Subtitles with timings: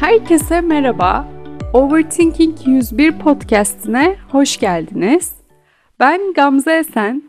[0.00, 1.28] Herkese merhaba.
[1.72, 5.34] Overthinking 101 podcast'ine hoş geldiniz.
[6.00, 7.22] Ben Gamze Esen.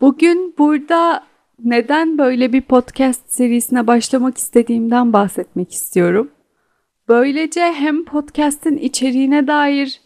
[0.00, 1.24] Bugün burada
[1.64, 6.30] neden böyle bir podcast serisine başlamak istediğimden bahsetmek istiyorum.
[7.08, 10.00] Böylece hem podcast'in içeriğine dair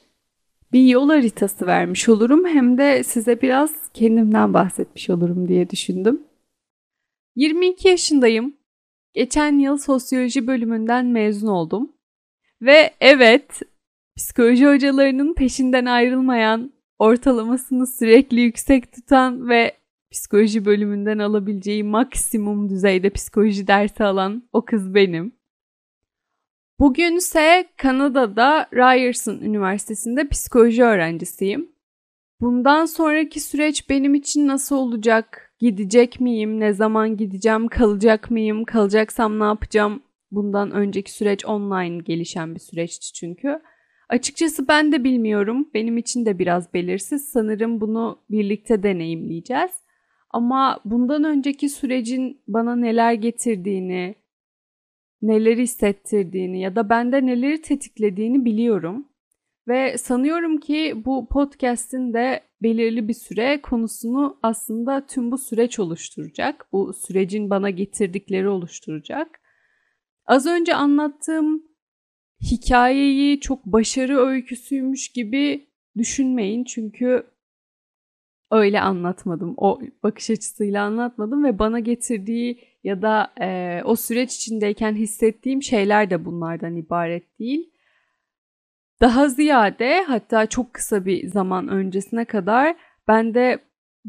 [0.73, 6.23] bir yol haritası vermiş olurum hem de size biraz kendimden bahsetmiş olurum diye düşündüm.
[7.37, 8.57] 22 yaşındayım.
[9.15, 11.93] Geçen yıl sosyoloji bölümünden mezun oldum.
[12.63, 13.61] Ve evet,
[14.17, 19.73] psikoloji hocalarının peşinden ayrılmayan, ortalamasını sürekli yüksek tutan ve
[20.11, 25.40] psikoloji bölümünden alabileceği maksimum düzeyde psikoloji dersi alan o kız benim.
[26.81, 31.69] Bugünse Kanada'da Ryerson Üniversitesi'nde psikoloji öğrencisiyim.
[32.41, 35.53] Bundan sonraki süreç benim için nasıl olacak?
[35.59, 36.61] Gidecek miyim?
[36.61, 37.69] Ne zaman gideceğim?
[37.69, 38.65] Kalacak mıyım?
[38.65, 40.03] Kalacaksam ne yapacağım?
[40.31, 43.61] Bundan önceki süreç online gelişen bir süreçti çünkü.
[44.09, 45.69] Açıkçası ben de bilmiyorum.
[45.75, 47.29] Benim için de biraz belirsiz.
[47.29, 49.71] Sanırım bunu birlikte deneyimleyeceğiz.
[50.31, 54.15] Ama bundan önceki sürecin bana neler getirdiğini,
[55.23, 59.07] neleri hissettirdiğini ya da bende neleri tetiklediğini biliyorum.
[59.69, 66.67] Ve sanıyorum ki bu podcast'in de belirli bir süre konusunu aslında tüm bu süreç oluşturacak.
[66.73, 69.41] Bu sürecin bana getirdikleri oluşturacak.
[70.27, 71.63] Az önce anlattığım
[72.43, 76.65] hikayeyi çok başarı öyküsüymüş gibi düşünmeyin.
[76.65, 77.27] Çünkü
[78.51, 79.55] öyle anlatmadım.
[79.57, 86.11] O bakış açısıyla anlatmadım ve bana getirdiği ya da e, o süreç içindeyken hissettiğim şeyler
[86.11, 87.71] de bunlardan ibaret değil.
[89.01, 92.77] Daha ziyade hatta çok kısa bir zaman öncesine kadar
[93.09, 93.59] bende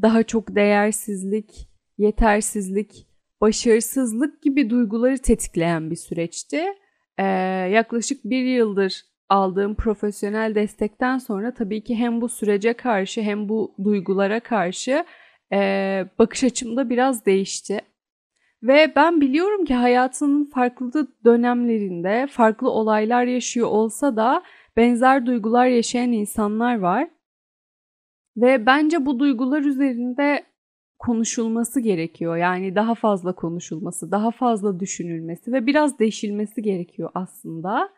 [0.02, 3.08] daha çok değersizlik, yetersizlik,
[3.42, 6.64] başarısızlık gibi duyguları tetikleyen bir süreçti.
[7.18, 7.24] Ee,
[7.72, 13.76] yaklaşık bir yıldır aldığım profesyonel destekten sonra tabii ki hem bu sürece karşı hem bu
[13.84, 15.06] duygulara karşı
[15.54, 17.80] e, bakış açım da biraz değişti.
[18.64, 24.44] Ve ben biliyorum ki hayatının farklı dönemlerinde farklı olaylar yaşıyor olsa da
[24.78, 27.10] benzer duygular yaşayan insanlar var.
[28.38, 30.46] Ve bence bu duygular üzerinde
[31.00, 32.38] konuşulması gerekiyor.
[32.38, 37.90] Yani daha fazla konuşulması, daha fazla düşünülmesi ve biraz deşilmesi gerekiyor aslında.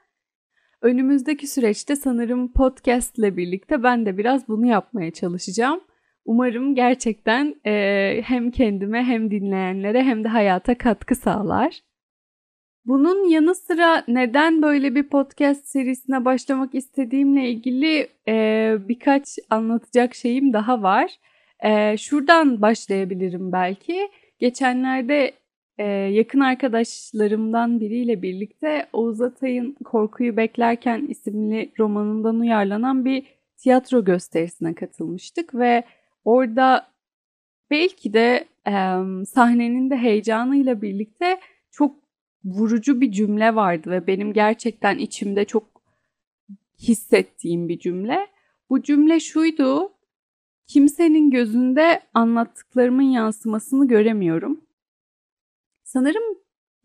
[0.82, 5.82] Önümüzdeki süreçte sanırım podcast ile birlikte ben de biraz bunu yapmaya çalışacağım.
[6.26, 11.82] Umarım gerçekten e, hem kendime hem dinleyenlere hem de hayata katkı sağlar.
[12.86, 20.54] Bunun yanı sıra neden böyle bir podcast serisine başlamak istediğimle ilgili e, birkaç anlatacak şeyim
[20.54, 21.12] daha var.
[21.64, 24.10] E, şuradan başlayabilirim belki.
[24.40, 25.32] Geçenlerde
[25.78, 33.24] e, yakın arkadaşlarımdan biriyle birlikte Oğuz Atay'ın Korkuyu Beklerken isimli romanından uyarlanan bir
[33.58, 35.84] tiyatro gösterisine katılmıştık ve
[36.26, 36.88] orada
[37.72, 38.74] belki de e,
[39.26, 41.40] sahnenin de heyecanıyla birlikte
[41.72, 41.96] çok
[42.46, 45.64] vurucu bir cümle vardı ve benim gerçekten içimde çok
[46.80, 48.28] hissettiğim bir cümle.
[48.70, 49.94] Bu cümle şuydu.
[50.68, 54.62] Kimsenin gözünde anlattıklarımın yansımasını göremiyorum.
[55.84, 56.24] Sanırım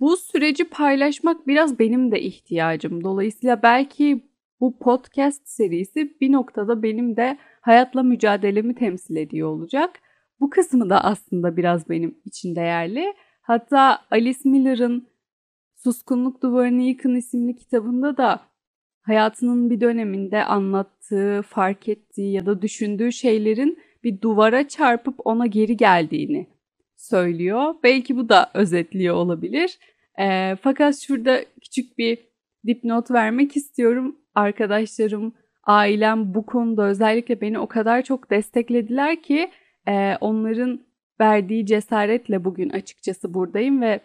[0.00, 3.04] bu süreci paylaşmak biraz benim de ihtiyacım.
[3.04, 4.27] Dolayısıyla belki
[4.60, 9.90] bu podcast serisi bir noktada benim de hayatla mücadelemi temsil ediyor olacak.
[10.40, 13.14] Bu kısmı da aslında biraz benim için değerli.
[13.42, 15.08] Hatta Alice Miller'ın
[15.76, 18.40] Suskunluk Duvarını Yıkın isimli kitabında da
[19.02, 25.76] hayatının bir döneminde anlattığı, fark ettiği ya da düşündüğü şeylerin bir duvara çarpıp ona geri
[25.76, 26.46] geldiğini
[26.96, 27.74] söylüyor.
[27.82, 29.78] Belki bu da özetliyor olabilir.
[30.20, 32.18] E, fakat şurada küçük bir
[32.66, 34.16] dipnot vermek istiyorum.
[34.38, 35.32] Arkadaşlarım,
[35.64, 39.50] ailem bu konuda özellikle beni o kadar çok desteklediler ki
[39.88, 40.80] e, onların
[41.20, 44.00] verdiği cesaretle bugün açıkçası buradayım ve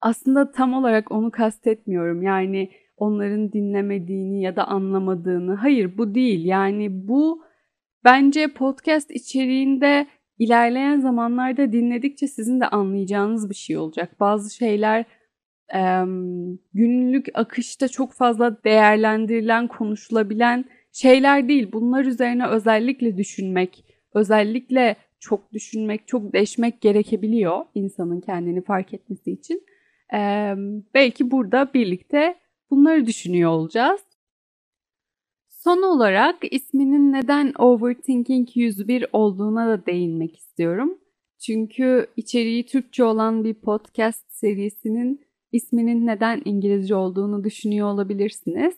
[0.00, 2.22] aslında tam olarak onu kastetmiyorum.
[2.22, 5.54] Yani onların dinlemediğini ya da anlamadığını.
[5.54, 6.44] Hayır bu değil.
[6.44, 7.42] Yani bu
[8.04, 10.06] bence podcast içeriğinde
[10.38, 14.20] ilerleyen zamanlarda dinledikçe sizin de anlayacağınız bir şey olacak.
[14.20, 15.04] Bazı şeyler
[15.74, 16.04] e,
[16.74, 21.68] günlük akışta çok fazla değerlendirilen, konuşulabilen şeyler değil.
[21.72, 23.84] Bunlar üzerine özellikle düşünmek,
[24.14, 29.62] özellikle çok düşünmek, çok deşmek gerekebiliyor insanın kendini fark etmesi için.
[30.14, 30.54] Ee,
[30.94, 32.38] belki burada birlikte
[32.70, 34.00] bunları düşünüyor olacağız.
[35.48, 40.98] Son olarak isminin neden Overthinking 101 olduğuna da değinmek istiyorum.
[41.38, 45.20] Çünkü içeriği Türkçe olan bir podcast serisinin
[45.52, 48.74] isminin neden İngilizce olduğunu düşünüyor olabilirsiniz.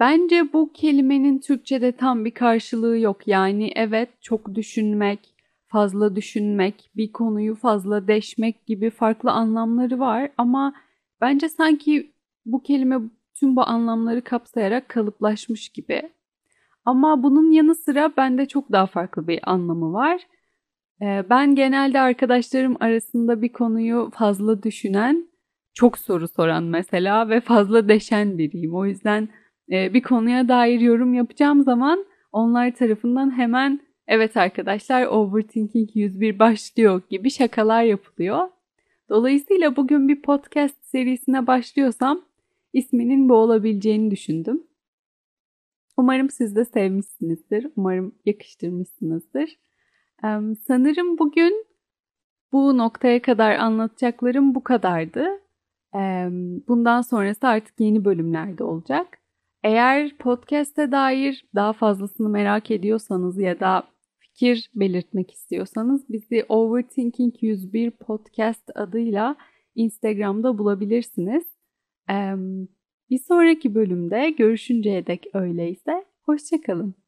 [0.00, 3.28] Bence bu kelimenin Türkçe'de tam bir karşılığı yok.
[3.28, 5.34] Yani evet çok düşünmek,
[5.66, 10.74] fazla düşünmek, bir konuyu fazla deşmek gibi farklı anlamları var ama
[11.20, 12.12] bence sanki
[12.46, 12.98] bu kelime
[13.34, 16.10] tüm bu anlamları kapsayarak kalıplaşmış gibi.
[16.84, 20.26] Ama bunun yanı sıra bende çok daha farklı bir anlamı var.
[21.00, 25.28] Ben genelde arkadaşlarım arasında bir konuyu fazla düşünen,
[25.74, 28.74] çok soru soran mesela ve fazla deşen biriyim.
[28.74, 29.28] O yüzden
[29.68, 37.30] bir konuya dair yorum yapacağım zaman onlar tarafından hemen evet arkadaşlar Overthinking 101 başlıyor gibi
[37.30, 38.48] şakalar yapılıyor.
[39.08, 42.24] Dolayısıyla bugün bir podcast serisine başlıyorsam
[42.72, 44.62] isminin bu olabileceğini düşündüm.
[45.96, 47.66] Umarım siz de sevmişsinizdir.
[47.76, 49.56] Umarım yakıştırmışsınızdır.
[50.66, 51.66] Sanırım bugün
[52.52, 55.26] bu noktaya kadar anlatacaklarım bu kadardı.
[56.68, 59.18] Bundan sonrası artık yeni bölümlerde olacak.
[59.62, 63.82] Eğer podcast'e dair daha fazlasını merak ediyorsanız ya da
[64.18, 69.36] fikir belirtmek istiyorsanız bizi Overthinking 101 Podcast adıyla
[69.74, 71.44] Instagram'da bulabilirsiniz.
[73.10, 77.05] Bir sonraki bölümde görüşünceye dek öyleyse hoşçakalın.